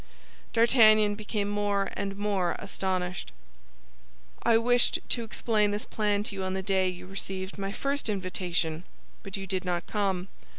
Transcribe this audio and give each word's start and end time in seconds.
D'Artagnan 0.53 1.13
became 1.13 1.47
more 1.47 1.91
and 1.95 2.15
more 2.17 2.55
astonished. 2.57 3.31
"I 4.41 4.57
wished 4.57 4.97
to 5.09 5.23
explain 5.23 5.69
this 5.69 5.85
plan 5.85 6.23
to 6.23 6.33
you 6.35 6.41
on 6.43 6.55
the 6.55 6.63
day 6.63 6.89
you 6.89 7.05
received 7.05 7.59
my 7.59 7.71
first 7.71 8.09
invitation; 8.09 8.83
but 9.21 9.37
you 9.37 9.45
did 9.45 9.63
not 9.63 9.85
come. 9.85 10.29